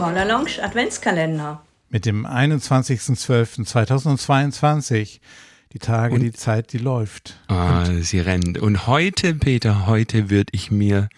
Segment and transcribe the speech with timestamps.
[0.00, 1.60] Corner Lounge Adventskalender.
[1.90, 5.20] Mit dem 21.12.2022.
[5.74, 7.38] Die Tage, Und- die Zeit, die läuft.
[7.48, 8.56] Ah, sie rennt.
[8.56, 11.10] Und heute, Peter, heute würde ich mir,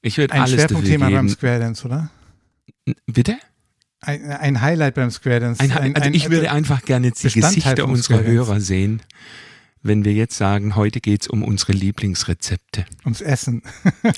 [0.00, 1.28] ich würde Ein alles dafür Schwerpunktthema beim.
[1.28, 2.08] Square Dance, oder?
[3.06, 3.36] Bitte?
[4.00, 5.60] Ein, ein Highlight beim Square Dance.
[5.60, 8.22] Ein, also ich würde einfach gerne die Gesichter unserer.
[8.22, 9.02] Hörer sehen,
[9.84, 13.62] wenn wir jetzt sagen, heute geht's um unsere Lieblingsrezepte, ums Essen.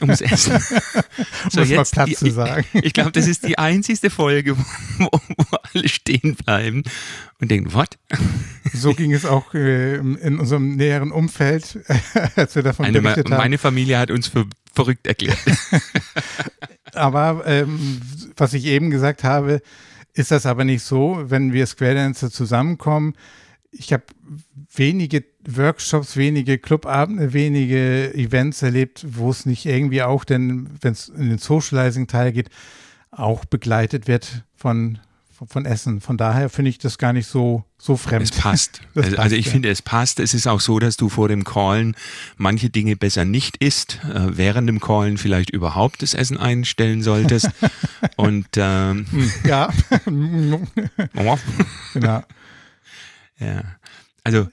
[0.01, 0.55] ums Essen.
[0.55, 2.65] Um es mal platt zu ich, sagen.
[2.73, 6.85] ich glaube, das ist die einzigste Folge, wo, wo alle stehen bleiben
[7.41, 7.99] und denken, what?
[8.73, 11.81] So ging es auch äh, in unserem näheren Umfeld,
[12.37, 13.37] als wir davon Eine, berichtet haben.
[13.37, 15.39] meine Familie hat uns für verrückt erklärt.
[16.95, 18.01] Aber ähm,
[18.37, 19.61] was ich eben gesagt habe,
[20.15, 23.15] ist das aber nicht so, wenn wir Square Dancer zusammenkommen.
[23.71, 24.05] Ich habe
[24.77, 31.09] wenige Workshops, wenige Clubabende, wenige Events erlebt, wo es nicht irgendwie auch, denn wenn es
[31.09, 32.51] in den Socializing-Teil geht,
[33.11, 34.99] auch begleitet wird von,
[35.33, 36.01] von, von Essen.
[36.01, 38.25] Von daher finde ich das gar nicht so, so fremd.
[38.25, 38.81] Es passt.
[38.95, 39.53] Das also, passt, also ich ja.
[39.53, 40.21] finde, es passt.
[40.21, 41.95] Es ist auch so, dass du vor dem Callen
[42.37, 47.51] manche Dinge besser nicht isst, äh, während dem Callen vielleicht überhaupt das Essen einstellen solltest.
[48.17, 49.07] Und ähm,
[49.45, 49.73] Ja,
[50.05, 50.61] genau.
[53.39, 53.63] ja.
[54.25, 54.49] also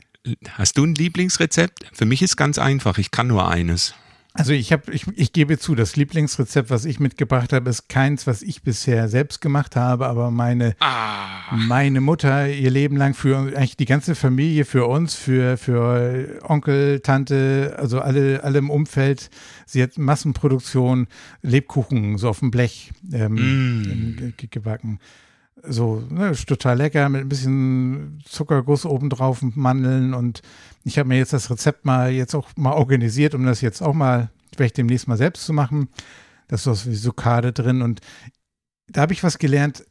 [0.51, 1.85] hast du ein Lieblingsrezept?
[1.93, 2.97] Für mich ist ganz einfach.
[2.97, 3.93] Ich kann nur eines.
[4.35, 8.25] Also ich habe, ich, ich gebe zu, das Lieblingsrezept, was ich mitgebracht habe, ist keins,
[8.25, 11.55] was ich bisher selbst gemacht habe, aber meine, Ah.
[11.55, 17.01] meine Mutter ihr Leben lang für eigentlich die ganze Familie, für uns, für, für Onkel,
[17.01, 19.29] Tante, also alle, alle im Umfeld.
[19.67, 21.05] Sie hat Massenproduktion,
[21.43, 24.33] Lebkuchen so auf dem Blech ähm, Mm.
[24.35, 24.99] ge- gebacken.
[25.65, 30.41] So, ne, total lecker mit ein bisschen Zuckerguss obendrauf und Mandeln und
[30.83, 33.93] ich habe mir jetzt das Rezept mal jetzt auch mal organisiert, um das jetzt auch
[33.93, 35.87] mal vielleicht demnächst mal selbst zu machen.
[36.49, 38.01] Da ist so wie Sukade drin und
[38.87, 39.85] da habe ich was gelernt.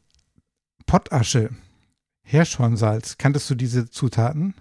[0.85, 1.49] Pottasche,
[2.23, 3.17] Hirschhornsalz.
[3.17, 4.53] Kanntest du diese Zutaten?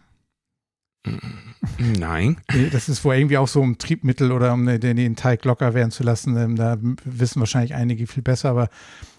[1.78, 2.36] Nein.
[2.70, 6.02] Das ist wohl irgendwie auch so um Triebmittel oder um den, Teig locker werden zu
[6.04, 6.36] lassen.
[6.36, 8.68] Ähm, Da wissen wahrscheinlich einige viel besser, aber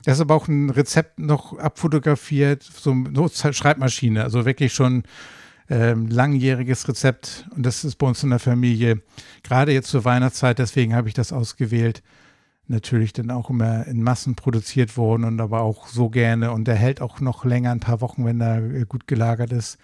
[0.05, 5.03] das ist aber auch ein Rezept noch abfotografiert, so eine Notfall-Schreibmaschine, also wirklich schon
[5.69, 9.01] ähm, langjähriges Rezept und das ist bei uns in der Familie
[9.43, 12.03] gerade jetzt zur Weihnachtszeit, deswegen habe ich das ausgewählt.
[12.67, 16.75] Natürlich dann auch immer in Massen produziert worden und aber auch so gerne und der
[16.75, 19.77] hält auch noch länger, ein paar Wochen, wenn er äh, gut gelagert ist.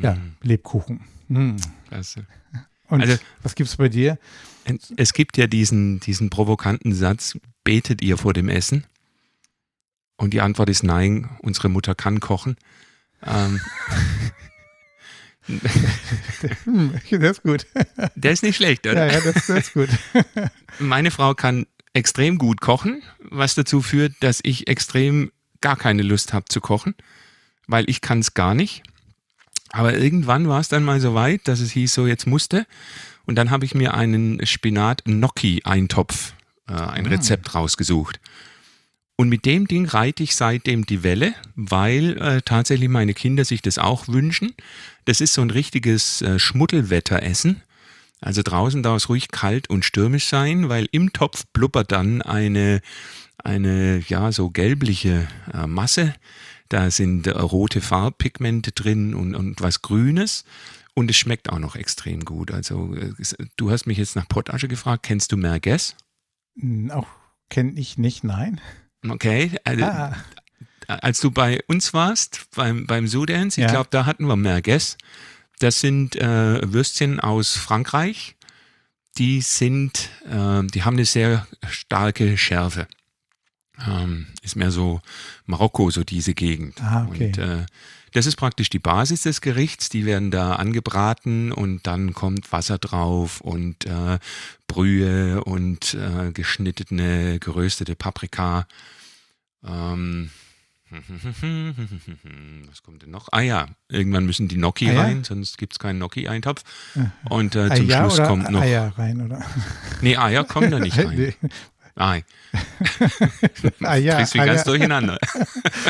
[0.00, 1.00] Ja, Mm, Lebkuchen.
[1.28, 1.56] Mm.
[1.88, 2.26] klasse.
[2.88, 4.18] Und Also- was gibt's bei dir?
[4.96, 8.84] Es gibt ja diesen, diesen provokanten Satz, betet ihr vor dem Essen?
[10.16, 12.56] Und die Antwort ist nein, unsere Mutter kann kochen.
[13.24, 13.60] Ähm,
[16.64, 17.66] Hm, das ist gut.
[18.14, 19.12] der ist nicht schlecht, Ja, oder?
[19.12, 19.88] ja, das, das ist gut.
[20.78, 25.30] Meine Frau kann extrem gut kochen, was dazu führt, dass ich extrem
[25.60, 26.94] gar keine Lust habe zu kochen,
[27.66, 28.82] weil ich kann es gar nicht.
[29.74, 32.64] Aber irgendwann war es dann mal so weit, dass es hieß, so jetzt musste.
[33.26, 36.34] Und dann habe ich mir einen Spinat-Gnocchi-Eintopf,
[36.68, 37.10] äh, ein Ah.
[37.10, 38.20] Rezept rausgesucht.
[39.16, 43.62] Und mit dem Ding reite ich seitdem die Welle, weil äh, tatsächlich meine Kinder sich
[43.62, 44.54] das auch wünschen.
[45.06, 47.60] Das ist so ein richtiges äh, Schmuddelwetteressen.
[48.20, 52.80] Also draußen darf es ruhig kalt und stürmisch sein, weil im Topf blubbert dann eine,
[53.42, 56.14] eine ja, so gelbliche äh, Masse.
[56.74, 60.44] Da sind äh, rote Farbpigmente drin und, und was Grünes.
[60.94, 62.50] Und es schmeckt auch noch extrem gut.
[62.50, 63.12] Also, äh,
[63.56, 65.04] du hast mich jetzt nach Pottasche gefragt.
[65.04, 65.94] Kennst du Merguez?
[66.58, 67.06] Hm, Auch
[67.48, 68.60] kenne ich nicht, nein.
[69.08, 69.52] Okay.
[69.62, 70.16] Also, Ah,
[70.88, 73.70] als du bei uns warst, beim, beim Sudans, ich Ja.
[73.70, 74.96] glaube, da hatten wir Merguez.
[75.60, 78.34] Das sind äh, Würstchen aus Frankreich.
[79.16, 82.88] Die sind, äh, die haben eine sehr starke Schärfe.
[83.88, 85.00] Ähm, ist mehr so
[85.46, 86.80] Marokko, so diese Gegend.
[86.80, 87.26] Ah, okay.
[87.26, 87.66] Und äh,
[88.12, 89.88] das ist praktisch die Basis des Gerichts.
[89.88, 94.20] Die werden da angebraten und dann kommt Wasser drauf und äh,
[94.68, 98.68] Brühe und äh, geschnittene, geröstete Paprika.
[99.66, 100.30] Ähm,
[102.68, 103.28] was kommt denn noch?
[103.32, 105.00] Ah ja, irgendwann müssen die Gnocchi Ah ja?
[105.02, 106.62] rein, sonst gibt es keinen Gnocchi-Eintopf.
[107.28, 108.60] Und äh, zum Eier Schluss kommt noch.
[108.60, 109.44] Eier rein, oder?
[110.02, 111.16] Nee, Eier kommen da nicht rein.
[111.16, 111.34] Nee.
[111.96, 112.24] Ei.
[113.82, 114.64] Eier, Kriegst du ganz Eier.
[114.64, 115.18] durcheinander.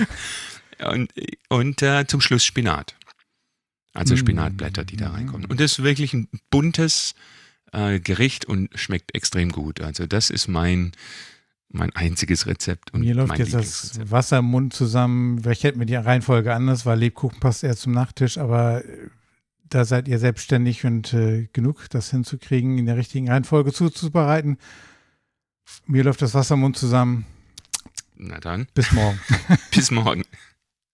[0.86, 1.12] und
[1.48, 2.94] und äh, zum Schluss Spinat.
[3.94, 4.18] Also Mm.
[4.18, 5.46] Spinatblätter, die da reinkommen.
[5.46, 7.14] Und das ist wirklich ein buntes
[7.72, 9.80] äh, Gericht und schmeckt extrem gut.
[9.80, 10.92] Also das ist mein,
[11.68, 12.92] mein einziges Rezept.
[12.92, 14.00] Und Mir läuft mein jetzt das.
[14.10, 15.40] Wasser im Mund zusammen.
[15.42, 19.08] Vielleicht hätten wir die Reihenfolge anders, weil Lebkuchen passt eher zum Nachtisch, aber äh,
[19.70, 24.58] da seid ihr selbstständig und äh, genug, das hinzukriegen, in der richtigen Reihenfolge zuzubereiten.
[25.86, 27.26] Mir läuft das Wasser im Mund zusammen.
[28.16, 29.20] Na dann, Bis morgen.
[29.70, 30.24] bis morgen.